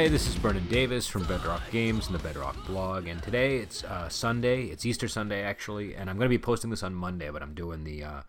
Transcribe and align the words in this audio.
Hi, 0.00 0.08
this 0.08 0.26
is 0.26 0.34
Brendan 0.36 0.66
Davis 0.68 1.06
from 1.06 1.24
Bedrock 1.24 1.60
Games 1.70 2.06
and 2.06 2.14
the 2.14 2.22
Bedrock 2.22 2.56
blog, 2.66 3.06
and 3.06 3.22
today 3.22 3.58
it's 3.58 3.84
uh, 3.84 4.08
Sunday. 4.08 4.64
It's 4.68 4.86
Easter 4.86 5.08
Sunday 5.08 5.42
actually, 5.42 5.94
and 5.94 6.08
I'm 6.08 6.16
going 6.16 6.24
to 6.24 6.30
be 6.30 6.38
posting 6.38 6.70
this 6.70 6.82
on 6.82 6.94
Monday, 6.94 7.28
but 7.28 7.42
I'm 7.42 7.52
doing 7.52 7.84
the 7.84 8.04
uh, 8.04 8.22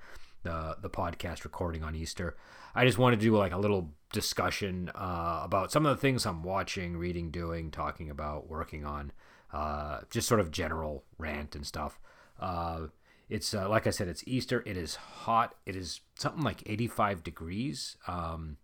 the 0.43 0.75
the 0.81 0.89
podcast 0.89 1.45
recording 1.45 1.81
on 1.81 1.95
Easter. 1.95 2.35
I 2.75 2.85
just 2.85 2.97
wanted 2.97 3.21
to 3.21 3.25
do 3.25 3.37
like 3.37 3.53
a 3.53 3.57
little 3.57 3.93
discussion 4.11 4.91
uh, 4.93 5.39
about 5.45 5.71
some 5.71 5.85
of 5.85 5.95
the 5.95 6.01
things 6.01 6.25
I'm 6.25 6.43
watching, 6.43 6.97
reading, 6.97 7.31
doing, 7.31 7.71
talking 7.71 8.09
about, 8.09 8.49
working 8.49 8.83
on, 8.83 9.13
uh, 9.53 10.01
just 10.09 10.27
sort 10.27 10.41
of 10.41 10.51
general 10.51 11.05
rant 11.17 11.55
and 11.55 11.65
stuff. 11.65 12.01
Uh, 12.37 12.87
it's 13.29 13.53
uh, 13.53 13.69
like 13.69 13.87
I 13.87 13.91
said, 13.91 14.09
it's 14.09 14.25
Easter. 14.27 14.61
It 14.65 14.75
is 14.75 14.95
hot. 14.95 15.55
It 15.65 15.77
is 15.77 16.01
something 16.15 16.43
like 16.43 16.63
85 16.65 17.23
degrees, 17.23 17.95
um, 18.09 18.57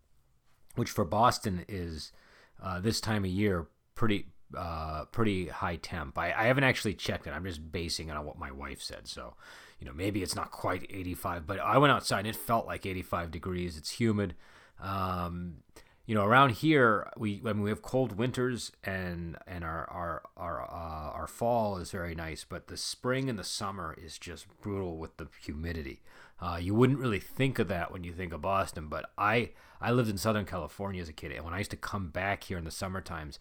which 0.75 0.89
for 0.89 1.05
Boston 1.05 1.63
is 1.69 2.11
uh, 2.61 2.79
this 2.79 2.99
time 3.01 3.23
of 3.23 3.31
year 3.31 3.67
pretty 3.95 4.27
uh, 4.55 5.05
pretty 5.05 5.47
high 5.47 5.75
temp. 5.75 6.17
I, 6.17 6.27
I 6.27 6.45
haven't 6.45 6.63
actually 6.63 6.93
checked 6.93 7.27
it. 7.27 7.31
I'm 7.31 7.43
just 7.43 7.71
basing 7.71 8.09
it 8.09 8.15
on 8.15 8.25
what 8.25 8.37
my 8.37 8.51
wife 8.51 8.81
said. 8.81 9.07
So, 9.07 9.35
you 9.79 9.85
know, 9.85 9.93
maybe 9.93 10.23
it's 10.23 10.35
not 10.35 10.51
quite 10.51 10.87
85, 10.89 11.45
but 11.45 11.59
I 11.59 11.77
went 11.77 11.91
outside 11.91 12.19
and 12.19 12.29
it 12.29 12.35
felt 12.35 12.65
like 12.65 12.85
85 12.85 13.31
degrees. 13.31 13.77
It's 13.77 13.91
humid. 13.91 14.35
Um, 14.81 15.57
you 16.05 16.15
know, 16.15 16.23
around 16.23 16.51
here 16.51 17.11
we 17.17 17.41
I 17.45 17.51
mean, 17.51 17.63
we 17.63 17.69
have 17.69 17.81
cold 17.81 18.17
winters 18.17 18.71
and 18.83 19.37
and 19.45 19.65
our 19.65 19.89
our 19.89 20.21
our 20.37 20.61
uh, 20.61 21.11
our 21.11 21.27
fall 21.27 21.77
is 21.77 21.91
very 21.91 22.15
nice, 22.15 22.45
but 22.47 22.67
the 22.67 22.77
spring 22.77 23.29
and 23.29 23.37
the 23.37 23.43
summer 23.43 23.93
is 24.01 24.17
just 24.17 24.47
brutal 24.61 24.97
with 24.97 25.17
the 25.17 25.27
humidity. 25.43 26.01
Uh, 26.39 26.59
you 26.61 26.75
wouldn't 26.75 26.99
really 26.99 27.19
think 27.19 27.57
of 27.59 27.67
that 27.67 27.91
when 27.91 28.03
you 28.03 28.13
think 28.13 28.33
of 28.33 28.41
Boston, 28.41 28.87
but 28.87 29.09
I 29.17 29.51
I 29.81 29.91
lived 29.91 30.09
in 30.09 30.17
Southern 30.17 30.45
California 30.45 31.01
as 31.01 31.09
a 31.09 31.13
kid, 31.13 31.31
and 31.31 31.43
when 31.43 31.53
I 31.53 31.59
used 31.59 31.71
to 31.71 31.77
come 31.77 32.09
back 32.09 32.43
here 32.43 32.57
in 32.57 32.63
the 32.63 32.71
summer 32.71 33.01
times, 33.01 33.39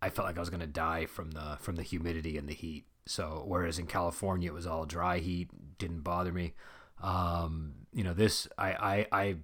I 0.00 0.10
felt 0.10 0.26
like 0.26 0.36
I 0.36 0.40
was 0.40 0.50
to 0.50 0.66
die 0.66 1.06
from 1.06 1.30
the 1.32 1.58
from 1.60 1.76
the 1.76 1.82
humidity 1.82 2.36
and 2.38 2.48
the 2.48 2.54
heat. 2.54 2.86
So 3.06 3.44
whereas 3.46 3.78
in 3.78 3.86
California 3.86 4.50
it 4.50 4.54
was 4.54 4.66
all 4.66 4.86
dry 4.86 5.18
heat, 5.18 5.50
didn't 5.78 6.00
bother 6.00 6.32
me. 6.32 6.54
Um, 7.02 7.74
you 7.92 8.04
know, 8.04 8.14
this 8.14 8.48
I, 8.56 8.72
I 8.72 9.20
I 9.20 9.36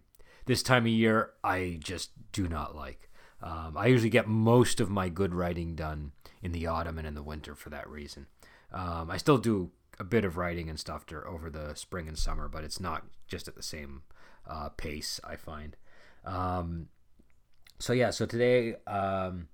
this 0.46 0.62
time 0.62 0.84
of 0.84 0.92
year 0.92 1.30
I 1.44 1.78
just 1.82 2.10
do 2.32 2.48
not 2.48 2.74
like. 2.74 3.10
Um, 3.40 3.76
I 3.76 3.86
usually 3.86 4.10
get 4.10 4.26
most 4.26 4.80
of 4.80 4.90
my 4.90 5.08
good 5.08 5.34
writing 5.34 5.76
done 5.76 6.12
in 6.42 6.52
the 6.52 6.66
autumn 6.66 6.98
and 6.98 7.06
in 7.06 7.14
the 7.14 7.22
winter 7.22 7.54
for 7.54 7.70
that 7.70 7.88
reason. 7.88 8.26
Um, 8.72 9.10
I 9.10 9.16
still 9.16 9.38
do 9.38 9.70
a 9.98 10.04
bit 10.04 10.24
of 10.24 10.36
writing 10.36 10.68
and 10.68 10.78
stuff 10.78 11.04
over 11.26 11.50
the 11.50 11.74
spring 11.74 12.08
and 12.08 12.18
summer, 12.18 12.48
but 12.48 12.64
it's 12.64 12.80
not 12.80 13.04
just 13.26 13.48
at 13.48 13.56
the 13.56 13.62
same 13.62 14.02
uh, 14.46 14.68
pace. 14.70 15.20
I 15.24 15.36
find. 15.36 15.76
Um, 16.24 16.88
so 17.78 17.92
yeah, 17.92 18.10
so 18.10 18.26
today 18.26 18.74
um, 18.86 19.48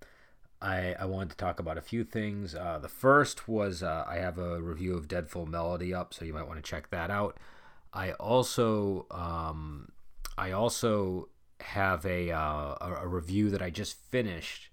I, 0.60 0.94
I 0.94 1.04
wanted 1.04 1.30
to 1.30 1.36
talk 1.36 1.60
about 1.60 1.78
a 1.78 1.82
few 1.82 2.04
things. 2.04 2.54
Uh, 2.54 2.78
the 2.80 2.88
first 2.88 3.48
was 3.48 3.82
uh, 3.82 4.04
I 4.06 4.16
have 4.16 4.38
a 4.38 4.60
review 4.60 4.94
of 4.94 5.08
Deadful 5.08 5.46
Melody 5.46 5.92
up, 5.92 6.14
so 6.14 6.24
you 6.24 6.32
might 6.32 6.46
want 6.46 6.62
to 6.62 6.69
check 6.69 6.90
that 6.90 7.10
out. 7.10 7.38
I 7.92 8.12
also 8.12 9.06
um, 9.10 9.88
I 10.36 10.52
also 10.52 11.28
have 11.60 12.04
a, 12.04 12.30
uh, 12.30 12.74
a 12.80 13.06
review 13.06 13.50
that 13.50 13.62
I 13.62 13.70
just 13.70 13.96
finished 14.10 14.69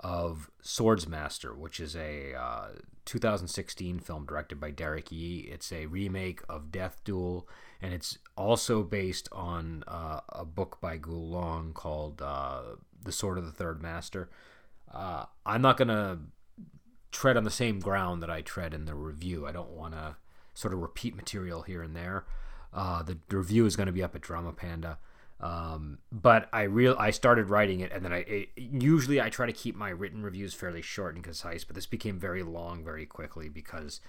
of 0.00 0.50
Swordsmaster, 0.62 1.56
which 1.56 1.78
is 1.78 1.94
a 1.94 2.34
uh, 2.34 2.68
2016 3.04 4.00
film 4.00 4.26
directed 4.26 4.60
by 4.60 4.70
Derek 4.70 5.12
Yee. 5.12 5.48
It's 5.50 5.72
a 5.72 5.86
remake 5.86 6.40
of 6.48 6.72
Death 6.72 7.00
Duel, 7.04 7.48
and 7.80 7.92
it's 7.92 8.18
also 8.36 8.82
based 8.82 9.28
on 9.32 9.84
uh, 9.86 10.20
a 10.28 10.44
book 10.44 10.78
by 10.80 10.96
Gu 10.96 11.12
Long 11.12 11.72
called 11.72 12.22
uh, 12.22 12.62
The 13.02 13.12
Sword 13.12 13.38
of 13.38 13.46
the 13.46 13.52
Third 13.52 13.82
Master. 13.82 14.30
Uh, 14.92 15.26
I'm 15.46 15.62
not 15.62 15.76
going 15.76 15.88
to 15.88 16.18
tread 17.12 17.36
on 17.36 17.44
the 17.44 17.50
same 17.50 17.80
ground 17.80 18.22
that 18.22 18.30
I 18.30 18.40
tread 18.40 18.74
in 18.74 18.84
the 18.84 18.94
review. 18.94 19.46
I 19.46 19.52
don't 19.52 19.70
want 19.70 19.94
to 19.94 20.16
sort 20.54 20.74
of 20.74 20.80
repeat 20.80 21.14
material 21.14 21.62
here 21.62 21.82
and 21.82 21.94
there. 21.94 22.24
Uh, 22.72 23.02
the, 23.02 23.18
review 23.30 23.66
is 23.66 23.76
going 23.76 23.86
to 23.88 23.92
be 23.92 24.02
up 24.02 24.14
at 24.14 24.20
Drama 24.20 24.52
Panda. 24.52 24.98
Um, 25.40 25.98
but 26.12 26.48
I 26.52 26.62
real 26.62 26.96
I 26.98 27.10
started 27.10 27.48
writing 27.48 27.80
it, 27.80 27.92
and 27.92 28.04
then 28.04 28.12
I 28.12 28.18
it, 28.18 28.48
usually 28.56 29.20
I 29.20 29.30
try 29.30 29.46
to 29.46 29.52
keep 29.52 29.74
my 29.74 29.88
written 29.88 30.22
reviews 30.22 30.52
fairly 30.52 30.82
short 30.82 31.14
and 31.14 31.24
concise. 31.24 31.64
But 31.64 31.76
this 31.76 31.86
became 31.86 32.18
very 32.18 32.42
long 32.42 32.84
very 32.84 33.06
quickly 33.06 33.48
because 33.48 34.00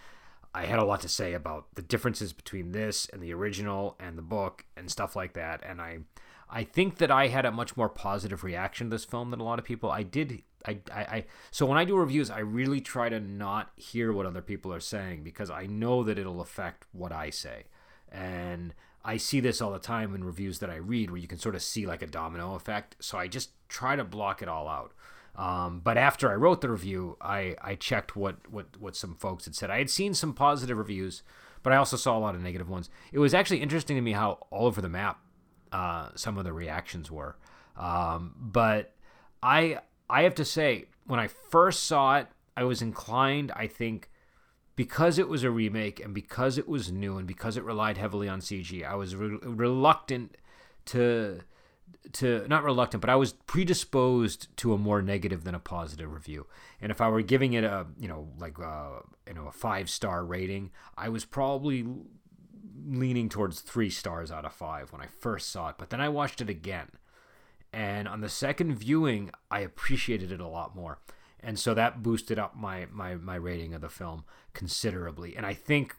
I 0.54 0.66
had 0.66 0.80
a 0.80 0.86
lot 0.86 1.00
to 1.02 1.10
say 1.10 1.34
about 1.34 1.68
the 1.76 1.82
differences 1.82 2.34
between 2.34 2.74
this 2.74 3.08
and 3.12 3.22
the 3.22 3.34
original 3.34 3.96
and 4.00 4.18
the 4.18 4.22
book 4.22 4.66
and 4.76 4.92
stuff 4.92 5.16
like 5.16 5.34
that. 5.34 5.62
And 5.66 5.82
I 5.82 6.00
I 6.50 6.66
think 6.66 6.98
that 6.98 7.10
I 7.10 7.28
had 7.28 7.46
a 7.46 7.52
much 7.52 7.78
more 7.78 7.88
positive 7.88 8.44
reaction 8.44 8.90
to 8.90 8.96
this 8.96 9.06
film 9.06 9.32
than 9.32 9.40
a 9.40 9.44
lot 9.44 9.58
of 9.58 9.64
people. 9.66 9.90
I 9.90 10.04
did. 10.04 10.44
I, 10.68 10.80
I, 10.94 11.02
I 11.02 11.26
so 11.50 11.66
when 11.66 11.78
I 11.78 11.86
do 11.86 11.96
reviews, 11.96 12.30
I 12.30 12.40
really 12.40 12.82
try 12.82 13.08
to 13.08 13.22
not 13.22 13.72
hear 13.78 14.12
what 14.12 14.26
other 14.26 14.42
people 14.42 14.74
are 14.74 14.82
saying 14.82 15.24
because 15.24 15.50
I 15.50 15.66
know 15.66 16.04
that 16.04 16.20
it'll 16.20 16.42
affect 16.42 16.86
what 16.92 17.14
I 17.14 17.30
say. 17.30 17.64
And 18.12 18.74
I 19.04 19.18
see 19.18 19.40
this 19.40 19.62
all 19.62 19.72
the 19.72 19.80
time 19.80 20.14
in 20.14 20.24
reviews 20.24 20.60
that 20.60 20.70
I 20.70 20.76
read 20.76 21.10
where 21.10 21.20
you 21.20 21.28
can 21.28 21.40
sort 21.40 21.56
of 21.56 21.64
see 21.64 21.86
like 21.86 22.02
a 22.02 22.08
domino 22.08 22.56
effect. 22.56 22.98
So 23.00 23.18
I 23.18 23.28
just 23.28 23.52
try 23.68 23.96
to 23.96 24.04
block 24.04 24.42
it 24.42 24.48
all 24.48 24.68
out. 24.68 24.94
Um, 25.36 25.80
but 25.84 25.98
after 25.98 26.30
I 26.30 26.36
wrote 26.36 26.62
the 26.62 26.70
review, 26.70 27.18
I, 27.22 27.56
I 27.62 27.76
checked 27.76 28.16
what, 28.16 28.52
what, 28.52 28.78
what 28.80 28.96
some 28.96 29.16
folks 29.16 29.46
had 29.46 29.56
said. 29.56 29.70
I 29.70 29.78
had 29.78 29.90
seen 29.90 30.14
some 30.14 30.34
positive 30.34 30.78
reviews, 30.78 31.24
but 31.64 31.74
I 31.74 31.78
also 31.78 31.98
saw 31.98 32.18
a 32.18 32.20
lot 32.20 32.36
of 32.36 32.42
negative 32.42 32.70
ones. 32.70 32.90
It 33.12 33.20
was 33.20 33.34
actually 33.34 33.62
interesting 33.62 33.96
to 33.96 34.02
me 34.02 34.12
how 34.12 34.46
all 34.52 34.68
over 34.68 34.82
the 34.82 34.90
map 34.90 35.20
uh, 35.72 36.10
some 36.16 36.38
of 36.38 36.44
the 36.44 36.54
reactions 36.54 37.10
were. 37.10 37.38
Um, 37.78 38.36
but 38.38 38.94
I 39.42 39.80
I 40.10 40.24
have 40.24 40.36
to 40.36 40.46
say, 40.46 40.88
when 41.06 41.22
I 41.22 41.28
first 41.28 41.84
saw 41.84 42.18
it, 42.18 42.28
I 42.58 42.66
was 42.66 42.82
inclined, 42.82 43.52
I 43.56 43.68
think, 43.68 44.11
because 44.82 45.20
it 45.20 45.30
was 45.30 45.44
a 45.44 45.52
remake 45.52 46.00
and 46.04 46.12
because 46.12 46.58
it 46.58 46.68
was 46.68 46.92
new 46.92 47.20
and 47.20 47.28
because 47.28 47.56
it 47.56 47.64
relied 47.64 48.00
heavily 48.00 48.28
on 48.28 48.42
CG, 48.42 48.84
I 48.84 48.96
was 48.96 49.16
re- 49.16 49.38
reluctant 49.44 50.38
to 50.86 51.42
to 52.14 52.48
not 52.48 52.64
reluctant, 52.64 53.00
but 53.00 53.12
I 53.12 53.16
was 53.16 53.34
predisposed 53.34 54.48
to 54.58 54.74
a 54.74 54.80
more 54.80 55.04
negative 55.04 55.44
than 55.44 55.54
a 55.54 55.60
positive 55.60 56.12
review. 56.12 56.48
And 56.82 56.92
if 56.92 57.00
I 57.00 57.10
were 57.10 57.22
giving 57.22 57.54
it 57.54 57.64
a 57.64 57.86
you 58.00 58.08
know 58.08 58.30
like 58.40 58.58
uh, 58.58 59.02
you 59.28 59.36
know 59.36 59.46
a 59.46 59.52
five 59.52 59.88
star 59.88 60.26
rating, 60.26 60.72
I 60.98 61.10
was 61.10 61.26
probably 61.26 61.86
leaning 62.84 63.30
towards 63.30 63.62
three 63.62 63.92
stars 63.92 64.32
out 64.32 64.46
of 64.46 64.54
five 64.54 64.92
when 64.92 65.00
I 65.00 65.06
first 65.06 65.52
saw 65.52 65.70
it. 65.70 65.76
But 65.78 65.92
then 65.92 66.02
I 66.02 66.10
watched 66.10 66.42
it 66.42 66.50
again, 66.50 66.88
and 67.72 68.08
on 68.08 68.22
the 68.22 68.30
second 68.30 68.74
viewing, 68.74 69.30
I 69.52 69.60
appreciated 69.60 70.32
it 70.32 70.40
a 70.40 70.48
lot 70.48 70.76
more 70.76 70.98
and 71.44 71.58
so 71.58 71.74
that 71.74 72.04
boosted 72.04 72.40
up 72.40 72.56
my 72.56 72.88
my 72.92 73.16
my 73.16 73.36
rating 73.36 73.74
of 73.74 73.82
the 73.82 73.90
film 73.90 74.24
considerably. 74.54 75.36
And 75.36 75.46
I 75.46 75.54
think 75.54 75.96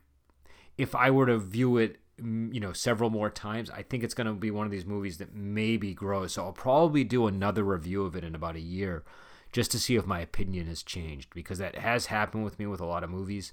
if 0.78 0.94
I 0.94 1.10
were 1.10 1.26
to 1.26 1.38
view 1.38 1.76
it, 1.78 1.98
you 2.18 2.60
know, 2.60 2.72
several 2.72 3.10
more 3.10 3.30
times, 3.30 3.70
I 3.70 3.82
think 3.82 4.04
it's 4.04 4.14
going 4.14 4.26
to 4.26 4.32
be 4.34 4.50
one 4.50 4.66
of 4.66 4.72
these 4.72 4.86
movies 4.86 5.18
that 5.18 5.34
maybe 5.34 5.94
grows. 5.94 6.34
So 6.34 6.44
I'll 6.44 6.52
probably 6.52 7.04
do 7.04 7.26
another 7.26 7.64
review 7.64 8.04
of 8.04 8.16
it 8.16 8.24
in 8.24 8.34
about 8.34 8.56
a 8.56 8.60
year, 8.60 9.04
just 9.52 9.70
to 9.72 9.78
see 9.78 9.96
if 9.96 10.06
my 10.06 10.20
opinion 10.20 10.66
has 10.66 10.82
changed 10.82 11.30
because 11.34 11.58
that 11.58 11.76
has 11.76 12.06
happened 12.06 12.44
with 12.44 12.58
me 12.58 12.66
with 12.66 12.80
a 12.80 12.86
lot 12.86 13.04
of 13.04 13.10
movies. 13.10 13.52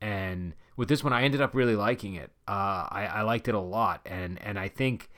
And 0.00 0.54
with 0.76 0.88
this 0.88 1.02
one, 1.02 1.12
I 1.12 1.22
ended 1.22 1.40
up 1.40 1.54
really 1.54 1.76
liking 1.76 2.14
it. 2.14 2.30
Uh, 2.46 2.86
I, 2.90 3.08
I 3.12 3.22
liked 3.22 3.48
it 3.48 3.54
a 3.54 3.60
lot, 3.60 4.02
and 4.06 4.40
and 4.42 4.58
I 4.58 4.68
think 4.68 5.10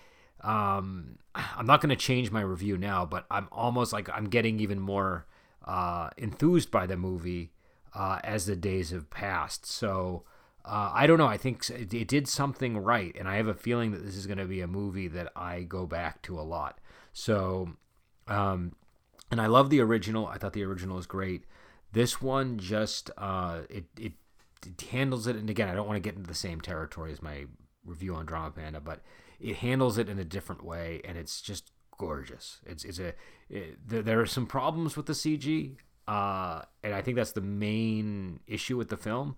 um, 0.43 1.19
I'm 1.35 1.67
not 1.67 1.81
going 1.81 1.91
to 1.91 1.97
change 1.97 2.31
my 2.31 2.41
review 2.41 2.79
now, 2.79 3.05
but 3.05 3.27
I'm 3.31 3.49
almost 3.53 3.93
like 3.93 4.09
I'm 4.09 4.29
getting 4.29 4.61
even 4.61 4.81
more 4.81 5.27
uh, 5.69 6.09
enthused 6.17 6.71
by 6.71 6.87
the 6.87 6.97
movie 6.97 7.53
uh, 7.95 8.19
as 8.25 8.47
the 8.47 8.57
days 8.57 8.91
have 8.91 9.11
passed. 9.11 9.67
So 9.67 10.25
uh, 10.65 10.91
I 10.95 11.07
don't 11.07 11.19
know. 11.19 11.27
I 11.27 11.37
think 11.37 11.69
it, 11.69 11.93
it, 11.93 12.09
did 12.09 12.27
something 12.27 12.79
right, 12.79 13.15
and 13.19 13.29
I 13.29 13.37
have 13.37 13.49
a 13.49 13.55
feeling 13.55 13.93
that 13.93 14.05
this 14.05 14.17
is 14.17 14.27
going 14.27 14.39
to 14.39 14.47
be 14.47 14.63
a 14.63 14.67
movie 14.67 15.09
that 15.09 15.31
I 15.37 15.63
go 15.63 15.87
back 15.87 16.23
to 16.23 16.41
a 16.41 16.43
lot. 16.43 16.81
So, 17.13 17.71
um, 18.27 18.75
and 19.31 19.41
I 19.41 19.47
love 19.47 19.69
the 19.69 19.81
original. 19.81 20.27
I 20.27 20.39
thought 20.39 20.55
the 20.55 20.65
original 20.65 20.97
was 20.97 21.07
great. 21.07 21.45
This 21.93 22.21
one 22.21 22.59
just 22.59 23.11
uh, 23.19 23.61
it, 23.69 23.85
it 23.99 24.13
it 24.67 24.81
handles 24.91 25.27
it, 25.27 25.37
and 25.37 25.49
again, 25.49 25.69
I 25.69 25.75
don't 25.75 25.87
want 25.87 25.97
to 25.97 26.07
get 26.07 26.17
into 26.17 26.29
the 26.29 26.35
same 26.35 26.61
territory 26.61 27.13
as 27.13 27.23
my 27.23 27.45
review 27.85 28.15
on 28.15 28.27
Drama 28.27 28.51
Panda, 28.51 28.81
but 28.81 29.01
it 29.39 29.57
handles 29.57 29.99
it 29.99 30.09
in 30.09 30.19
a 30.19 30.25
different 30.25 30.65
way, 30.65 31.01
and 31.05 31.17
it's 31.17 31.41
just 31.41 31.71
gorgeous. 31.99 32.61
It's 32.65 32.85
it's 32.85 32.99
a 32.99 33.15
it, 33.51 33.79
there, 33.87 34.03
there, 34.03 34.21
are 34.21 34.27
some 34.27 34.47
problems 34.47 34.97
with 34.97 35.07
the 35.07 35.13
CG, 35.13 35.77
uh, 36.07 36.63
and 36.83 36.95
I 36.95 37.03
think 37.03 37.17
that's 37.17 37.33
the 37.33 37.41
main 37.41 38.41
issue 38.47 38.77
with 38.77 38.89
the 38.89 38.97
film. 38.97 39.37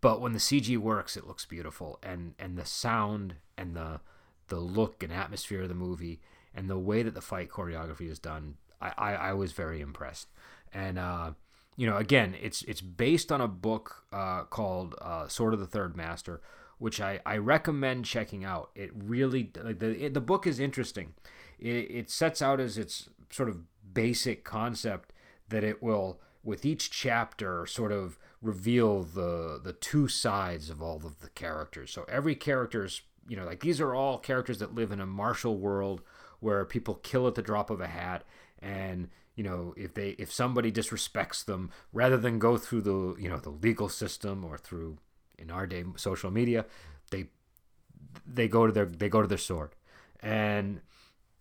But 0.00 0.20
when 0.20 0.32
the 0.32 0.38
CG 0.38 0.76
works, 0.78 1.16
it 1.16 1.26
looks 1.26 1.44
beautiful, 1.44 1.98
and 2.02 2.34
and 2.38 2.56
the 2.56 2.64
sound 2.64 3.36
and 3.56 3.76
the 3.76 4.00
the 4.48 4.58
look 4.58 5.02
and 5.02 5.12
atmosphere 5.12 5.62
of 5.62 5.68
the 5.68 5.74
movie 5.74 6.20
and 6.54 6.68
the 6.68 6.78
way 6.78 7.02
that 7.02 7.14
the 7.14 7.20
fight 7.20 7.50
choreography 7.50 8.10
is 8.10 8.18
done, 8.18 8.56
I 8.80 8.92
I, 8.96 9.14
I 9.14 9.32
was 9.34 9.52
very 9.52 9.80
impressed. 9.80 10.28
And 10.72 10.98
uh, 10.98 11.32
you 11.76 11.86
know, 11.86 11.96
again, 11.96 12.34
it's 12.40 12.62
it's 12.62 12.80
based 12.80 13.30
on 13.30 13.40
a 13.40 13.48
book 13.48 14.04
uh, 14.12 14.44
called 14.44 14.94
uh, 15.00 15.28
Sword 15.28 15.54
of 15.54 15.60
the 15.60 15.66
Third 15.66 15.96
Master, 15.96 16.40
which 16.78 17.00
I, 17.00 17.20
I 17.26 17.36
recommend 17.36 18.04
checking 18.04 18.44
out. 18.44 18.70
It 18.74 18.90
really 18.94 19.50
like 19.62 19.78
the 19.78 20.06
it, 20.06 20.14
the 20.14 20.20
book 20.20 20.46
is 20.46 20.58
interesting 20.58 21.14
it, 21.58 21.90
it 21.90 22.10
sets 22.10 22.40
out 22.40 22.60
as 22.60 22.78
its 22.78 23.08
sort 23.30 23.48
of 23.48 23.62
basic 23.92 24.44
concept 24.44 25.12
that 25.48 25.64
it 25.64 25.82
will 25.82 26.20
with 26.44 26.64
each 26.64 26.90
chapter 26.90 27.66
sort 27.66 27.92
of 27.92 28.18
reveal 28.40 29.02
the 29.02 29.60
the 29.62 29.72
two 29.72 30.08
sides 30.08 30.70
of 30.70 30.80
all 30.80 30.96
of 31.04 31.20
the 31.20 31.30
characters. 31.30 31.90
So 31.90 32.04
every 32.08 32.34
character's 32.34 33.02
you 33.28 33.36
know 33.36 33.44
like 33.44 33.60
these 33.60 33.80
are 33.80 33.94
all 33.94 34.18
characters 34.18 34.58
that 34.58 34.74
live 34.74 34.92
in 34.92 35.00
a 35.00 35.06
martial 35.06 35.56
world 35.56 36.02
where 36.40 36.64
people 36.64 36.94
kill 36.94 37.26
at 37.26 37.34
the 37.34 37.42
drop 37.42 37.70
of 37.70 37.80
a 37.80 37.88
hat 37.88 38.24
and 38.60 39.08
you 39.34 39.42
know 39.42 39.74
if 39.76 39.94
they 39.94 40.10
if 40.10 40.32
somebody 40.32 40.70
disrespects 40.70 41.44
them 41.44 41.70
rather 41.92 42.16
than 42.16 42.38
go 42.38 42.56
through 42.56 42.82
the 42.82 43.20
you 43.20 43.28
know 43.28 43.38
the 43.38 43.50
legal 43.50 43.88
system 43.88 44.44
or 44.44 44.56
through 44.56 44.98
in 45.38 45.50
our 45.50 45.66
day 45.66 45.84
social 45.96 46.30
media 46.30 46.64
they 47.10 47.26
they 48.26 48.48
go 48.48 48.66
to 48.66 48.72
their 48.72 48.86
they 48.86 49.08
go 49.08 49.22
to 49.22 49.28
their 49.28 49.38
sword 49.38 49.74
and 50.20 50.80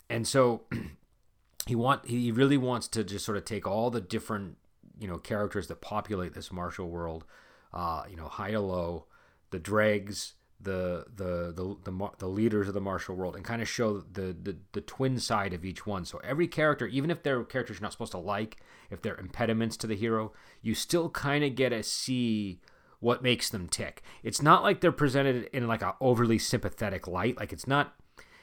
and 0.10 0.28
so 0.28 0.62
he 1.68 1.76
want 1.76 2.08
he 2.08 2.32
really 2.32 2.58
wants 2.58 2.88
to 2.88 3.04
just 3.04 3.26
sort 3.26 3.38
of 3.38 3.46
take 3.46 3.68
all 3.68 3.90
the 3.90 4.02
different 4.02 4.58
you 5.00 5.08
know 5.08 5.18
characters 5.18 5.68
that 5.68 5.82
populate 5.82 6.34
this 6.34 6.52
martial 6.52 6.90
world, 6.90 7.26
uh, 7.74 8.04
you 8.10 8.16
know, 8.16 8.28
high 8.28 8.52
to 8.52 8.60
low, 8.60 9.06
the 9.52 9.60
dregs, 9.60 10.34
the 10.60 11.06
the 11.14 11.54
the 11.54 11.92
the, 11.92 12.10
the 12.20 12.28
leaders 12.28 12.68
of 12.68 12.74
the 12.74 12.82
martial 12.82 13.16
world, 13.16 13.36
and 13.36 13.46
kind 13.46 13.62
of 13.62 13.68
show 13.68 14.00
the, 14.00 14.36
the 14.42 14.58
the 14.74 14.82
twin 14.82 15.20
side 15.20 15.54
of 15.54 15.66
each 15.66 15.86
one. 15.86 16.06
So 16.06 16.20
every 16.24 16.48
character, 16.48 16.88
even 16.88 17.12
if 17.12 17.24
they're 17.24 17.44
characters 17.44 17.78
you're 17.78 17.84
not 17.84 17.92
supposed 17.92 18.14
to 18.14 18.18
like, 18.18 18.58
if 18.90 19.02
they're 19.02 19.18
impediments 19.18 19.78
to 19.78 19.88
the 19.88 19.96
hero, 19.96 20.34
you 20.62 20.74
still 20.74 21.10
kind 21.10 21.44
of 21.44 21.56
get 21.56 21.70
to 21.70 21.84
see 21.84 22.60
what 23.00 23.22
makes 23.22 23.50
them 23.50 23.68
tick. 23.68 24.02
It's 24.24 24.42
not 24.42 24.64
like 24.64 24.82
they're 24.82 24.92
presented 24.92 25.50
in 25.54 25.68
like 25.68 25.82
a 25.82 25.96
overly 26.02 26.40
sympathetic 26.40 27.08
light. 27.08 27.38
Like 27.38 27.54
it's 27.54 27.68
not 27.68 27.94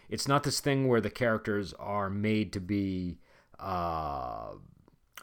it's 0.08 0.28
not 0.28 0.42
this 0.44 0.60
thing 0.60 0.86
where 0.88 1.00
the 1.00 1.10
characters 1.10 1.72
are 1.78 2.10
made 2.10 2.52
to 2.52 2.60
be 2.60 3.18
uh 3.58 4.52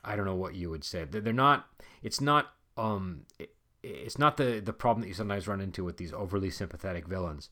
I 0.03 0.15
don't 0.15 0.25
know 0.25 0.35
what 0.35 0.55
you 0.55 0.69
would 0.69 0.83
say. 0.83 1.05
They're 1.05 1.33
not. 1.33 1.67
It's 2.01 2.21
not. 2.21 2.53
Um. 2.77 3.25
It, 3.39 3.53
it's 3.83 4.19
not 4.19 4.37
the 4.37 4.59
the 4.59 4.73
problem 4.73 5.01
that 5.01 5.07
you 5.07 5.13
sometimes 5.13 5.47
run 5.47 5.61
into 5.61 5.83
with 5.83 5.97
these 5.97 6.13
overly 6.13 6.49
sympathetic 6.49 7.07
villains. 7.07 7.49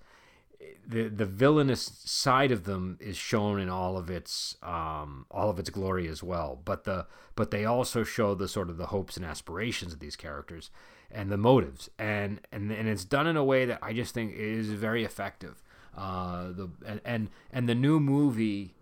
The 0.85 1.07
the 1.07 1.25
villainous 1.25 1.81
side 2.05 2.51
of 2.51 2.65
them 2.65 2.97
is 2.99 3.17
shown 3.17 3.59
in 3.59 3.69
all 3.69 3.97
of 3.97 4.09
its 4.09 4.55
um 4.61 5.25
all 5.31 5.49
of 5.49 5.59
its 5.59 5.69
glory 5.69 6.07
as 6.07 6.21
well. 6.21 6.59
But 6.63 6.83
the 6.83 7.07
but 7.35 7.51
they 7.51 7.65
also 7.65 8.03
show 8.03 8.35
the 8.35 8.47
sort 8.47 8.69
of 8.69 8.77
the 8.77 8.87
hopes 8.87 9.17
and 9.17 9.25
aspirations 9.25 9.93
of 9.93 9.99
these 9.99 10.15
characters 10.15 10.69
and 11.11 11.31
the 11.31 11.37
motives 11.37 11.89
and 11.97 12.39
and 12.51 12.71
and 12.71 12.87
it's 12.87 13.03
done 13.03 13.27
in 13.27 13.35
a 13.35 13.43
way 13.43 13.65
that 13.65 13.79
I 13.81 13.93
just 13.93 14.13
think 14.13 14.33
is 14.35 14.71
very 14.71 15.03
effective. 15.03 15.61
Uh, 15.97 16.51
the 16.51 16.69
and 16.85 17.01
and, 17.03 17.29
and 17.51 17.69
the 17.69 17.75
new 17.75 17.99
movie 17.99 18.75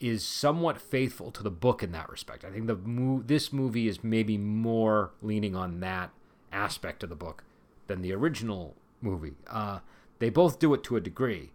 is 0.00 0.24
somewhat 0.24 0.80
faithful 0.80 1.30
to 1.30 1.42
the 1.42 1.50
book 1.50 1.82
in 1.82 1.92
that 1.92 2.08
respect. 2.10 2.44
I 2.44 2.50
think 2.50 2.66
the 2.66 2.74
mo- 2.76 3.22
this 3.24 3.52
movie 3.52 3.86
is 3.86 4.02
maybe 4.02 4.36
more 4.36 5.12
leaning 5.22 5.54
on 5.54 5.80
that 5.80 6.10
aspect 6.52 7.02
of 7.02 7.08
the 7.08 7.14
book 7.14 7.44
than 7.86 8.02
the 8.02 8.12
original 8.12 8.74
movie. 9.00 9.34
Uh, 9.48 9.78
they 10.18 10.28
both 10.28 10.58
do 10.58 10.74
it 10.74 10.82
to 10.84 10.96
a 10.96 11.00
degree. 11.00 11.52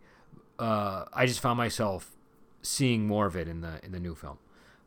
Uh, 0.57 1.05
I 1.13 1.25
just 1.25 1.39
found 1.39 1.57
myself 1.57 2.11
seeing 2.61 3.05
more 3.05 3.25
of 3.25 3.35
it 3.35 3.47
in 3.47 3.61
the 3.61 3.79
in 3.83 3.91
the 3.91 3.99
new 3.99 4.15
film. 4.15 4.39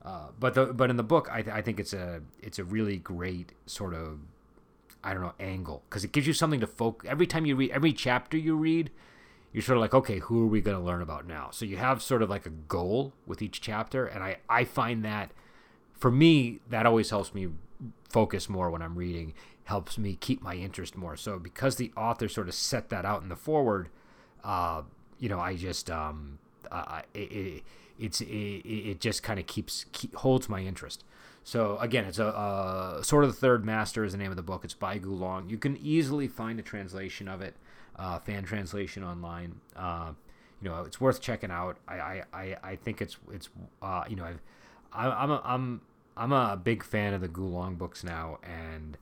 Uh, 0.02 0.28
but 0.38 0.54
the 0.54 0.66
but 0.66 0.88
in 0.90 0.96
the 0.96 1.02
book, 1.02 1.28
I, 1.30 1.42
th- 1.42 1.54
I 1.54 1.62
think 1.62 1.78
it's 1.78 1.92
a 1.92 2.22
it's 2.40 2.58
a 2.58 2.64
really 2.64 2.96
great 2.96 3.52
sort 3.66 3.94
of 3.94 4.20
I 5.02 5.12
don't 5.12 5.22
know 5.22 5.32
angle 5.40 5.82
because 5.88 6.04
it 6.04 6.12
gives 6.12 6.26
you 6.26 6.32
something 6.32 6.60
to 6.60 6.66
focus. 6.66 7.08
Every 7.10 7.26
time 7.26 7.46
you 7.46 7.56
read 7.56 7.70
every 7.70 7.92
chapter 7.92 8.36
you 8.36 8.54
read, 8.56 8.90
you're 9.52 9.62
sort 9.62 9.78
of 9.78 9.82
like, 9.82 9.94
okay, 9.94 10.18
who 10.18 10.42
are 10.42 10.46
we 10.46 10.60
going 10.60 10.76
to 10.76 10.82
learn 10.82 11.02
about 11.02 11.26
now? 11.26 11.48
So 11.52 11.64
you 11.64 11.76
have 11.76 12.02
sort 12.02 12.22
of 12.22 12.30
like 12.30 12.46
a 12.46 12.50
goal 12.50 13.12
with 13.26 13.42
each 13.42 13.60
chapter, 13.60 14.06
and 14.06 14.22
I 14.22 14.36
I 14.48 14.64
find 14.64 15.04
that 15.04 15.32
for 15.92 16.10
me 16.10 16.60
that 16.68 16.86
always 16.86 17.10
helps 17.10 17.34
me 17.34 17.48
focus 18.08 18.48
more 18.48 18.70
when 18.70 18.82
I'm 18.82 18.96
reading, 18.96 19.34
helps 19.64 19.98
me 19.98 20.16
keep 20.16 20.42
my 20.42 20.54
interest 20.54 20.96
more. 20.96 21.16
So 21.16 21.38
because 21.38 21.76
the 21.76 21.92
author 21.96 22.28
sort 22.28 22.48
of 22.48 22.54
set 22.54 22.88
that 22.90 23.04
out 23.04 23.22
in 23.22 23.28
the 23.28 23.36
foreword, 23.36 23.88
uh, 24.44 24.82
you 25.18 25.28
know, 25.28 25.40
I 25.40 25.56
just 25.56 25.90
um, 25.90 26.38
uh, 26.70 27.02
it, 27.14 27.18
it 27.32 27.62
it's 27.98 28.20
it, 28.20 28.26
it 28.26 29.00
just 29.00 29.22
kind 29.22 29.38
of 29.38 29.46
keeps 29.46 29.86
keep, 29.92 30.14
holds 30.16 30.48
my 30.48 30.60
interest. 30.60 31.04
So 31.42 31.78
again, 31.78 32.04
it's 32.04 32.18
a 32.18 32.26
uh, 32.26 33.02
Sword 33.02 33.24
of 33.24 33.30
the 33.30 33.36
Third 33.36 33.64
Master 33.64 34.04
is 34.04 34.12
the 34.12 34.18
name 34.18 34.30
of 34.30 34.36
the 34.36 34.42
book. 34.42 34.64
It's 34.64 34.74
by 34.74 34.98
Gu 34.98 35.10
Long. 35.10 35.48
You 35.48 35.58
can 35.58 35.76
easily 35.78 36.28
find 36.28 36.58
a 36.58 36.62
translation 36.62 37.28
of 37.28 37.40
it 37.40 37.54
uh, 37.96 38.18
fan 38.18 38.44
translation 38.44 39.04
online. 39.04 39.60
Uh, 39.76 40.12
you 40.60 40.68
know, 40.68 40.82
it's 40.84 41.00
worth 41.00 41.20
checking 41.20 41.50
out. 41.50 41.78
I, 41.88 42.22
I, 42.32 42.56
I 42.62 42.76
think 42.76 43.00
it's 43.00 43.16
it's 43.32 43.48
uh, 43.80 44.04
you 44.08 44.16
know 44.16 44.24
I've, 44.24 44.40
I, 44.92 45.08
I'm 45.08 45.30
a, 45.30 45.42
I'm 45.44 45.80
I'm 46.16 46.32
a 46.32 46.60
big 46.62 46.84
fan 46.84 47.14
of 47.14 47.20
the 47.20 47.28
Gu 47.28 47.44
Long 47.44 47.76
books 47.76 48.04
now, 48.04 48.38
and 48.42 48.98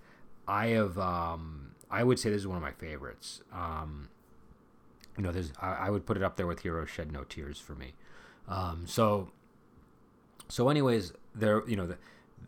I 0.46 0.69
have 0.69 0.99
um, 0.99 1.72
I 1.90 2.05
would 2.05 2.19
say 2.19 2.31
this 2.31 2.40
is 2.40 2.46
one 2.46 2.56
of 2.56 2.62
my 2.62 2.72
favorites. 2.72 3.43
Um, 3.52 4.08
you 5.19 5.25
know, 5.25 5.32
there's 5.32 5.53
I, 5.61 5.73
I 5.73 5.91
would 5.91 6.06
put 6.06 6.17
it 6.17 6.23
up 6.23 6.37
there 6.37 6.47
with 6.47 6.61
Heroes 6.61 6.88
Shed 6.88 7.12
No 7.12 7.25
Tears 7.25 7.59
for 7.59 7.75
me. 7.75 7.93
Um, 8.47 8.85
so 8.87 9.31
so 10.49 10.69
anyways, 10.69 11.12
there 11.35 11.69
you 11.69 11.76
know 11.76 11.87
the 11.87 11.99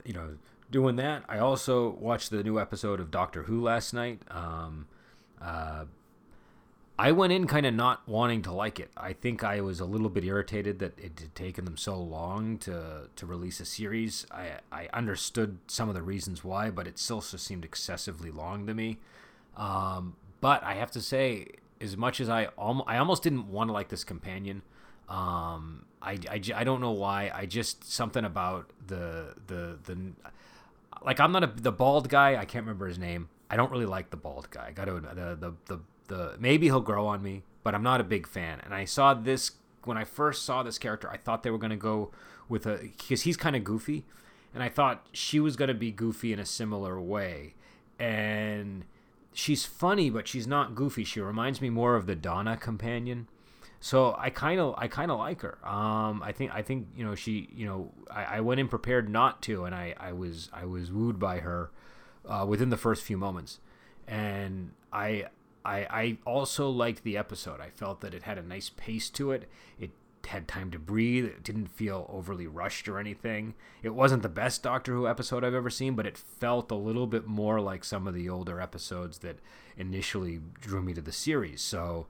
you 0.05 0.15
know 0.15 0.37
doing 0.71 0.97
that. 0.97 1.25
I 1.29 1.39
also 1.39 1.91
watched 1.91 2.31
the 2.31 2.43
new 2.43 2.59
episode 2.59 3.01
of 3.01 3.11
Doctor 3.11 3.43
Who 3.43 3.61
last 3.61 3.93
night. 3.93 4.23
Um, 4.31 4.87
uh, 5.43 5.87
I 6.97 7.13
went 7.13 7.33
in 7.33 7.47
kind 7.47 7.65
of 7.67 7.75
not 7.75 8.07
wanting 8.07 8.43
to 8.43 8.53
like 8.53 8.79
it. 8.79 8.91
I 8.97 9.15
think 9.15 9.43
I 9.43 9.63
was 9.63 9.81
a 9.81 9.87
little 9.87 10.11
bit 10.11 10.23
irritated 10.23 10.79
that 10.81 10.99
it 10.99 11.19
had 11.19 11.35
taken 11.35 11.65
them 11.65 11.77
so 11.77 11.99
long 11.99 12.57
to 12.59 13.09
to 13.17 13.27
release 13.27 13.59
a 13.59 13.65
series. 13.65 14.27
I 14.31 14.61
I 14.71 14.89
understood 14.93 15.59
some 15.67 15.89
of 15.89 15.97
the 15.97 16.03
reasons 16.03 16.45
why, 16.45 16.71
but 16.71 16.87
it 16.87 16.99
still 16.99 17.21
just 17.21 17.45
seemed 17.45 17.65
excessively 17.65 18.31
long 18.31 18.67
to 18.69 18.75
me. 18.75 18.99
Um, 19.57 20.15
but 20.41 20.63
I 20.63 20.75
have 20.75 20.91
to 20.93 21.03
say, 21.03 21.49
as 21.81 21.97
much 21.97 22.21
as 22.21 22.29
I 22.29 22.47
almost, 22.59 22.89
I 22.89 22.99
almost 22.99 23.23
didn't 23.23 23.49
want 23.49 23.69
to 23.69 23.73
like 23.73 23.89
this 23.89 24.05
companion. 24.05 24.63
Um, 25.09 25.87
I, 26.03 26.19
I, 26.31 26.41
I 26.55 26.65
don't 26.65 26.81
know 26.81 26.93
why. 26.93 27.31
I 27.35 27.47
just 27.47 27.91
something 27.91 28.25
about 28.25 28.71
the 28.87 29.35
the 29.47 29.79
the 29.85 30.13
like 31.03 31.21
I'm 31.21 31.33
not 31.33 31.45
a 31.45 31.47
the 31.49 31.73
bald 31.73 32.09
guy. 32.09 32.37
I 32.37 32.45
can't 32.45 32.65
remember 32.65 32.87
his 32.87 32.99
name. 32.99 33.29
I 33.51 33.57
don't 33.57 33.71
really 33.71 33.87
like 33.87 34.11
the 34.11 34.17
bald 34.17 34.51
guy. 34.51 34.67
I 34.69 34.73
got 34.73 34.85
to 34.85 35.01
the 35.01 35.37
the 35.37 35.55
the 35.67 35.81
the 36.09 36.37
maybe 36.39 36.67
he'll 36.67 36.81
grow 36.81 37.07
on 37.07 37.23
me, 37.23 37.43
but 37.63 37.75
I'm 37.75 37.83
not 37.83 38.01
a 38.01 38.05
big 38.05 38.27
fan. 38.27 38.61
And 38.65 38.75
I 38.75 38.85
saw 38.85 39.15
this 39.15 39.53
when 39.85 39.97
I 39.97 40.05
first 40.05 40.45
saw 40.45 40.63
this 40.63 40.79
character, 40.79 41.11
I 41.11 41.17
thought 41.17 41.43
they 41.43 41.51
were 41.51 41.59
to 41.71 41.77
go 41.77 42.11
with 42.49 42.67
a 42.67 42.79
because 42.79 43.23
he's 43.23 43.37
kind 43.37 43.57
of 43.57 43.65
goofy, 43.65 44.05
and 44.55 44.63
I 44.63 44.69
thought 44.69 45.07
she 45.13 45.41
was 45.41 45.57
to 45.69 45.75
be 45.75 45.91
goofy 45.91 46.33
in 46.33 46.39
a 46.39 46.47
similar 46.47 47.01
way. 47.01 47.55
And 47.99 48.85
she's 49.33 49.65
funny, 49.65 50.11
but 50.11 50.29
she's 50.29 50.47
not 50.47 50.75
goofy. 50.75 51.05
She 51.05 51.21
reminds 51.21 51.61
me 51.61 51.71
more 51.71 51.97
of 51.97 52.07
the 52.07 52.15
Donna 52.15 52.57
companion. 52.57 53.29
So 53.81 54.15
I 54.19 54.29
kind 54.31 54.61
of 54.61 54.75
I 54.77 54.89
kind 54.89 55.11
of 55.11 55.19
like 55.19 55.41
her. 55.41 55.59
Um, 55.67 56.23
I 56.23 56.33
think 56.33 56.55
I 56.55 56.63
think 56.63 56.89
you 56.95 57.05
know 57.05 57.15
she 57.15 57.49
you 57.55 57.67
know 57.67 57.91
I, 58.11 58.25
I 58.37 58.41
went 58.41 58.61
in 58.61 58.69
prepared 58.69 59.09
not 59.09 59.41
to, 59.43 59.65
and 59.65 59.75
I, 59.75 59.95
I 59.99 60.13
was 60.13 60.51
I 60.53 60.67
was 60.67 60.93
wooed 60.93 61.19
by 61.19 61.39
her 61.39 61.71
uh, 62.29 62.45
within 62.47 62.69
the 62.69 62.77
first 62.77 63.03
few 63.03 63.17
moments, 63.17 63.59
and 64.07 64.73
I 64.93 65.27
I, 65.65 65.79
I 65.91 66.19
also 66.27 66.69
liked 66.69 67.05
the 67.05 67.17
episode. 67.17 67.61
I 67.61 67.71
felt 67.71 68.01
that 68.03 68.15
it 68.15 68.25
had 68.25 68.39
a 68.39 68.43
nice 68.43 68.71
pace 68.71 69.11
to 69.11 69.31
it. 69.33 69.49
It 69.79 69.91
had 70.27 70.47
time 70.47 70.71
to 70.71 70.79
breathe. 70.79 71.25
It 71.25 71.43
didn't 71.43 71.69
feel 71.69 72.07
overly 72.11 72.47
rushed 72.47 72.89
or 72.89 72.99
anything. 72.99 73.55
It 73.83 73.95
wasn't 73.95 74.23
the 74.23 74.29
best 74.29 74.63
Doctor 74.63 74.93
Who 74.93 75.09
episode 75.09 75.45
I've 75.45 75.55
ever 75.55 75.71
seen, 75.71 75.95
but 75.95 76.07
it 76.07 76.17
felt 76.17 76.71
a 76.71 76.77
little 76.77 77.07
bit 77.07 77.27
more 77.27 77.61
like 77.61 77.85
some 77.85 78.07
of 78.07 78.15
the 78.15 78.29
older 78.29 78.61
episodes 78.61 79.19
that 79.19 79.39
initially 79.77 80.41
drew 80.61 80.83
me 80.83 80.95
to 80.95 81.01
the 81.01 81.13
series. 81.13 81.63
So 81.63 82.07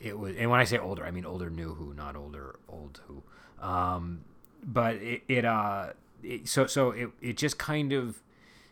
it 0.00 0.18
was, 0.18 0.34
and 0.36 0.50
when 0.50 0.60
I 0.60 0.64
say 0.64 0.78
older, 0.78 1.04
I 1.04 1.10
mean 1.10 1.26
older 1.26 1.50
New 1.50 1.74
Who, 1.74 1.94
not 1.94 2.16
older 2.16 2.58
old 2.68 3.00
Who. 3.06 3.22
Um, 3.64 4.24
but 4.62 4.96
it, 4.96 5.22
it 5.28 5.44
uh, 5.44 5.90
it, 6.22 6.48
so 6.48 6.66
so 6.66 6.90
it 6.90 7.10
it 7.20 7.36
just 7.36 7.58
kind 7.58 7.92
of 7.92 8.22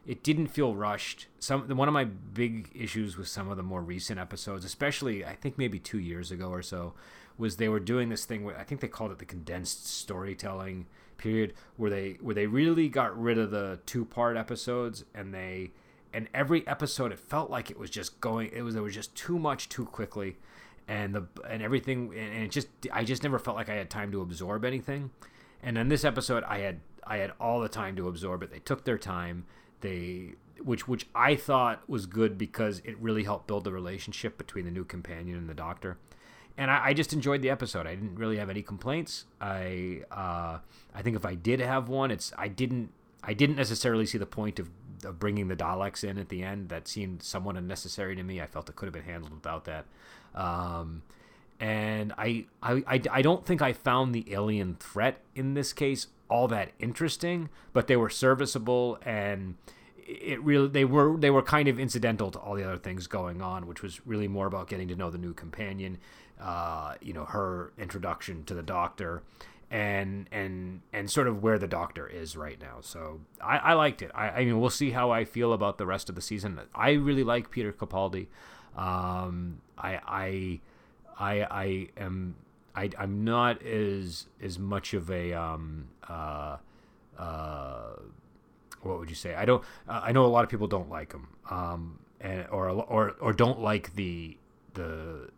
it 0.07 0.23
didn't 0.23 0.49
feel 0.49 0.75
rushed. 0.75 1.27
Some 1.39 1.69
one 1.77 1.89
of 1.89 1.95
my 1.95 2.05
big 2.05 2.71
issues 2.75 3.17
with 3.19 3.29
some 3.29 3.51
of 3.51 3.57
the 3.57 3.63
more 3.63 3.83
recent 3.83 4.19
episodes, 4.19 4.65
especially 4.65 5.25
I 5.25 5.35
think 5.35 5.59
maybe 5.59 5.79
two 5.79 5.99
years 5.99 6.31
ago 6.31 6.49
or 6.49 6.63
so, 6.63 6.95
was 7.39 7.57
they 7.57 7.69
were 7.69 7.81
doing 7.81 8.09
this 8.09 8.25
thing 8.25 8.45
where 8.45 8.59
I 8.59 8.65
think 8.65 8.81
they 8.81 8.89
called 8.89 9.13
it 9.13 9.19
the 9.19 9.25
condensed 9.25 9.87
storytelling 9.87 10.87
period, 11.17 11.55
where 11.77 11.91
they 11.91 12.19
where 12.21 12.35
they 12.35 12.47
really 12.47 12.89
got 12.89 13.19
rid 13.19 13.39
of 13.39 13.51
the 13.51 13.79
two 13.87 14.05
part 14.05 14.37
episodes 14.37 15.05
and 15.15 15.33
they 15.33 15.73
and 16.13 16.29
every 16.35 16.67
episode 16.67 17.13
it 17.13 17.19
felt 17.19 17.51
like 17.51 17.71
it 17.71 17.79
was 17.79 17.91
just 17.91 18.21
going 18.21 18.51
it 18.53 18.63
was 18.63 18.75
there 18.75 18.83
was 18.83 18.95
just 18.95 19.15
too 19.15 19.39
much 19.39 19.69
too 19.69 19.85
quickly 19.85 20.37
and 20.87 21.15
the 21.15 21.27
and 21.49 21.63
everything 21.63 22.13
and 22.17 22.45
it 22.45 22.51
just 22.51 22.69
I 22.93 23.05
just 23.05 23.23
never 23.23 23.39
felt 23.39 23.57
like 23.57 23.69
I 23.69 23.75
had 23.75 23.91
time 23.91 24.11
to 24.13 24.21
absorb 24.21 24.65
anything. 24.65 25.11
And 25.63 25.79
in 25.79 25.89
this 25.89 26.05
episode 26.05 26.45
I 26.45 26.59
had 26.59 26.81
I 27.05 27.19
had 27.19 27.33
all 27.41 27.61
the 27.61 27.69
time 27.69 27.97
to 27.97 28.09
absorb 28.09 28.43
it. 28.43 28.51
They 28.51 28.59
took 28.59 28.85
their 28.85 28.99
time 28.99 29.45
they 29.81 30.35
which 30.61 30.89
which 30.89 31.07
I 31.15 31.37
thought 31.37 31.89
was 31.89 32.07
good 32.07 32.37
because 32.37 32.81
it 32.85 32.99
really 32.99 33.25
helped 33.25 33.47
build 33.47 33.65
the 33.65 33.73
relationship 33.73 34.39
between 34.39 34.65
the 34.65 34.71
new 34.71 34.85
companion 34.85 35.37
and 35.37 35.49
the 35.49 35.55
doctor. 35.55 35.99
And 36.59 36.71
I, 36.71 36.87
I 36.87 36.93
just 36.93 37.13
enjoyed 37.13 37.41
the 37.41 37.49
episode. 37.49 37.87
I 37.87 37.95
didn't 37.95 38.17
really 38.17 38.37
have 38.37 38.51
any 38.51 38.63
complaints. 38.63 39.25
I 39.41 40.03
uh, 40.11 40.59
I 40.95 41.03
think 41.03 41.17
if 41.17 41.25
I 41.25 41.35
did 41.35 41.61
have 41.61 41.89
one, 41.89 42.11
it's 42.11 42.33
I 42.37 42.49
didn't 42.49 42.91
I 43.23 43.33
didn't 43.33 43.57
necessarily 43.57 44.05
see 44.05 44.19
the 44.19 44.27
point 44.27 44.59
of, 44.59 44.69
of 45.05 45.19
bringing 45.19 45.49
the 45.49 45.57
Daleks 45.57 46.05
in 46.05 46.19
at 46.19 46.29
the 46.29 46.43
end. 46.43 46.69
That 46.69 46.89
seemed 46.89 47.23
somewhat 47.23 47.57
unnecessary 47.57 48.17
to 48.17 48.23
me. 48.23 48.43
I 48.43 48.47
felt 48.47 48.69
it 48.69 48.77
could 48.77 48.87
have 48.87 48.93
been 48.93 49.05
handled 49.05 49.33
without 49.33 49.65
that. 49.65 49.87
Um, 50.35 51.03
and 51.61 52.13
I, 52.19 52.47
I, 52.63 52.83
I, 52.87 53.03
I 53.11 53.23
don't 53.23 53.45
think 53.45 53.63
I 53.63 53.73
found 53.73 54.15
the 54.15 54.33
alien 54.33 54.77
threat 54.77 55.21
in 55.35 55.55
this 55.55 55.73
case 55.73 56.09
all 56.29 56.47
that 56.49 56.73
interesting, 56.79 57.49
but 57.73 57.87
they 57.87 57.97
were 57.97 58.11
serviceable 58.11 58.99
and 59.03 59.57
it 60.09 60.43
really 60.43 60.69
they 60.69 60.87
were 60.87 61.17
they 61.19 61.31
were 61.31 61.43
kind 61.43 61.69
of 61.69 61.79
incidental 61.79 62.31
to 62.31 62.39
all 62.39 62.55
the 62.55 62.65
other 62.65 62.79
things 62.79 63.07
going 63.07 63.43
on, 63.43 63.67
which 63.67 63.83
was 63.83 64.05
really 64.07 64.27
more 64.27 64.47
about 64.47 64.69
getting 64.69 64.89
to 64.89 64.97
know 64.97 65.11
the 65.11 65.19
new 65.19 65.35
companion, 65.35 65.99
uh, 66.41 66.95
you 67.03 67.13
know, 67.13 67.27
her 67.27 67.73
introduction 67.79 68.43
to 68.45 68.55
the 68.55 68.63
Doctor, 68.63 69.23
and 69.71 70.27
and 70.33 70.81
and 70.95 71.11
sort 71.11 71.29
of 71.29 71.43
where 71.43 71.59
the 71.59 71.67
Doctor 71.67 72.07
is 72.07 72.37
right 72.37 72.59
now. 72.59 72.79
So 72.81 73.21
I, 73.41 73.59
I 73.59 73.73
liked 73.75 74.01
it. 74.01 74.11
I, 74.15 74.31
I 74.31 74.45
mean, 74.47 74.59
we'll 74.59 74.71
see 74.71 74.93
how 74.93 75.11
I 75.11 75.27
feel 75.27 75.53
about 75.53 75.77
the 75.77 75.87
rest 75.87 76.09
of 76.09 76.15
the 76.15 76.23
season. 76.23 76.59
I 76.75 76.93
really 76.93 77.25
like 77.25 77.51
Peter 77.51 77.73
Capaldi. 77.73 78.29
Um, 78.77 79.61
I 79.77 80.01
I 80.07 80.61
I 81.19 81.43
I 81.43 81.89
am 81.99 82.35
I 82.75 82.91
I'm 82.99 83.25
not 83.25 83.63
as 83.63 84.27
as 84.41 84.59
much 84.59 84.95
of 84.95 85.11
a 85.11 85.35
um 85.35 85.89
uh 86.09 86.57
uh 87.19 87.91
what 88.83 88.99
would 88.99 89.11
you 89.11 89.17
say? 89.17 89.35
I 89.35 89.45
don't. 89.45 89.63
Uh, 89.89 90.01
I 90.05 90.13
know 90.13 90.25
a 90.25 90.29
lot 90.29 90.45
of 90.45 90.51
people 90.51 90.67
don't 90.67 90.89
like 90.89 91.13
him, 91.13 91.29
um, 91.51 91.99
and 92.21 92.47
or 92.51 92.69
or 92.69 93.15
or 93.21 93.33
don't 93.33 93.61
like 93.61 93.95
the 93.95 94.37
the 94.75 95.31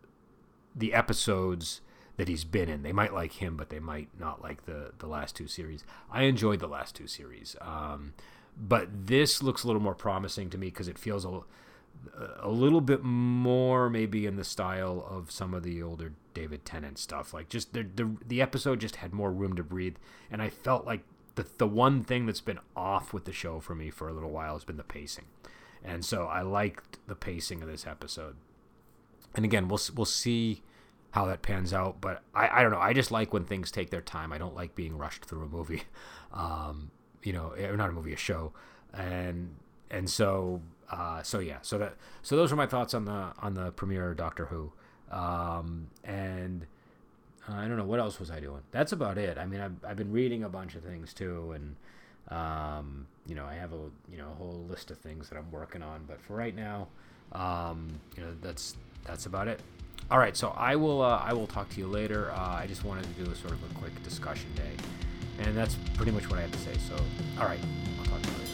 the 0.75 0.93
episodes 0.93 1.81
that 2.17 2.27
he's 2.27 2.43
been 2.43 2.69
in. 2.69 2.83
They 2.83 2.93
might 2.93 3.13
like 3.13 3.33
him, 3.33 3.57
but 3.57 3.69
they 3.69 3.79
might 3.79 4.09
not 4.19 4.41
like 4.41 4.65
the 4.65 4.91
the 4.99 5.07
last 5.07 5.35
two 5.35 5.47
series. 5.47 5.83
I 6.11 6.23
enjoyed 6.23 6.59
the 6.59 6.67
last 6.67 6.95
two 6.95 7.07
series, 7.07 7.55
um, 7.61 8.13
but 8.57 8.87
this 9.07 9.41
looks 9.41 9.63
a 9.63 9.67
little 9.67 9.81
more 9.81 9.95
promising 9.95 10.49
to 10.51 10.57
me 10.57 10.67
because 10.67 10.87
it 10.87 10.97
feels 10.97 11.25
a 11.25 11.41
a 12.39 12.49
little 12.49 12.81
bit 12.81 13.03
more 13.03 13.89
maybe 13.89 14.25
in 14.25 14.35
the 14.35 14.43
style 14.43 15.05
of 15.09 15.31
some 15.31 15.53
of 15.53 15.63
the 15.63 15.81
older 15.81 16.13
David 16.33 16.65
Tennant 16.65 16.97
stuff. 16.97 17.33
Like 17.33 17.49
just 17.49 17.73
the 17.73 17.83
the, 17.83 18.15
the 18.27 18.41
episode 18.41 18.79
just 18.79 18.97
had 18.97 19.13
more 19.13 19.31
room 19.31 19.55
to 19.55 19.63
breathe, 19.63 19.97
and 20.29 20.41
I 20.41 20.49
felt 20.49 20.85
like 20.85 21.01
the 21.35 21.45
the 21.57 21.67
one 21.67 22.03
thing 22.03 22.25
that's 22.25 22.41
been 22.41 22.59
off 22.75 23.13
with 23.13 23.25
the 23.25 23.33
show 23.33 23.59
for 23.59 23.75
me 23.75 23.89
for 23.89 24.07
a 24.07 24.13
little 24.13 24.31
while 24.31 24.53
has 24.53 24.63
been 24.63 24.77
the 24.77 24.83
pacing, 24.83 25.25
and 25.83 26.03
so 26.03 26.25
I 26.25 26.41
liked 26.41 26.99
the 27.07 27.15
pacing 27.15 27.61
of 27.61 27.69
this 27.69 27.87
episode. 27.87 28.35
And 29.35 29.45
again, 29.45 29.67
we'll 29.67 29.79
we'll 29.95 30.05
see 30.05 30.63
how 31.11 31.25
that 31.25 31.41
pans 31.41 31.73
out, 31.73 31.99
but 31.99 32.23
I, 32.33 32.59
I 32.59 32.61
don't 32.61 32.71
know. 32.71 32.79
I 32.79 32.93
just 32.93 33.11
like 33.11 33.33
when 33.33 33.43
things 33.43 33.69
take 33.69 33.89
their 33.89 34.01
time. 34.01 34.31
I 34.31 34.37
don't 34.37 34.55
like 34.55 34.75
being 34.75 34.97
rushed 34.97 35.25
through 35.25 35.43
a 35.43 35.47
movie, 35.47 35.83
um, 36.33 36.91
you 37.23 37.33
know, 37.33 37.53
or 37.53 37.77
not 37.77 37.89
a 37.89 37.93
movie, 37.93 38.13
a 38.13 38.17
show, 38.17 38.53
and 38.93 39.55
and 39.89 40.09
so 40.09 40.61
uh, 40.89 41.23
so 41.23 41.39
yeah, 41.39 41.57
so 41.61 41.77
that 41.77 41.95
so 42.21 42.35
those 42.35 42.51
are 42.51 42.55
my 42.55 42.67
thoughts 42.67 42.93
on 42.93 43.05
the 43.05 43.33
on 43.39 43.53
the 43.53 43.71
premiere 43.71 44.13
Doctor 44.13 44.45
Who, 44.45 44.73
um, 45.11 45.87
and 46.03 46.65
uh, 47.49 47.53
I 47.53 47.67
don't 47.67 47.77
know 47.77 47.85
what 47.85 47.99
else 47.99 48.19
was 48.19 48.29
I 48.29 48.39
doing. 48.39 48.61
That's 48.71 48.91
about 48.91 49.17
it. 49.17 49.37
I 49.37 49.45
mean, 49.45 49.61
I've, 49.61 49.73
I've 49.85 49.97
been 49.97 50.11
reading 50.11 50.43
a 50.43 50.49
bunch 50.49 50.75
of 50.75 50.83
things 50.83 51.13
too, 51.13 51.53
and 51.53 51.75
um, 52.29 53.07
you 53.25 53.35
know, 53.35 53.45
I 53.45 53.55
have 53.55 53.73
a 53.73 53.89
you 54.11 54.17
know 54.17 54.29
a 54.31 54.35
whole 54.35 54.65
list 54.69 54.91
of 54.91 54.97
things 54.97 55.29
that 55.29 55.37
I'm 55.37 55.51
working 55.51 55.81
on. 55.81 56.03
But 56.07 56.21
for 56.21 56.35
right 56.35 56.55
now, 56.55 56.87
um, 57.31 57.87
you 58.15 58.23
know, 58.23 58.31
that's 58.41 58.75
that's 59.05 59.25
about 59.25 59.47
it. 59.47 59.59
All 60.09 60.17
right, 60.17 60.35
so 60.35 60.49
I 60.57 60.75
will 60.75 61.01
uh, 61.01 61.21
I 61.23 61.33
will 61.33 61.47
talk 61.47 61.69
to 61.69 61.79
you 61.79 61.87
later. 61.87 62.31
Uh, 62.31 62.55
I 62.55 62.67
just 62.67 62.83
wanted 62.83 63.03
to 63.03 63.23
do 63.23 63.31
a 63.31 63.35
sort 63.35 63.53
of 63.53 63.63
a 63.71 63.73
quick 63.79 64.03
discussion 64.03 64.49
day, 64.55 64.75
and 65.39 65.55
that's 65.55 65.75
pretty 65.95 66.11
much 66.11 66.29
what 66.29 66.37
I 66.37 66.41
have 66.41 66.51
to 66.51 66.59
say. 66.59 66.73
So, 66.87 66.95
all 67.39 67.45
right, 67.47 67.59
I'll 67.99 68.05
talk 68.05 68.21
to 68.21 68.29
you 68.29 68.37
later. 68.37 68.50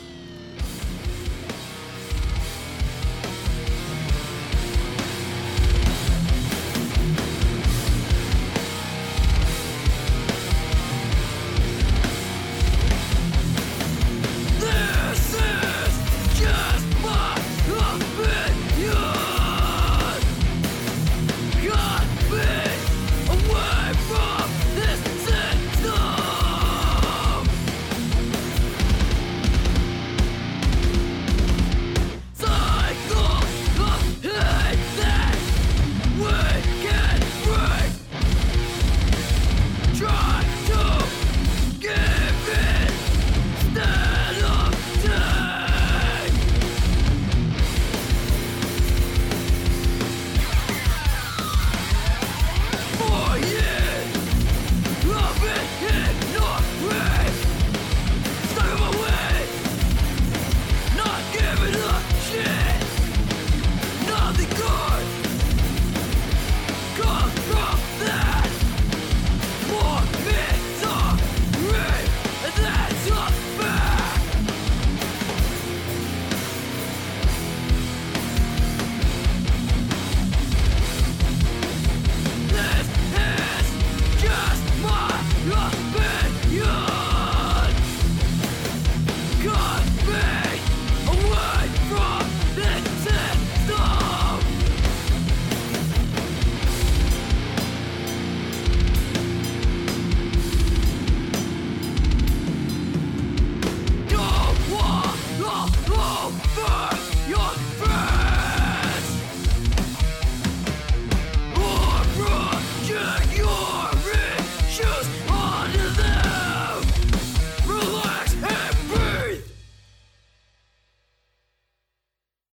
Ah! 67.99 68.36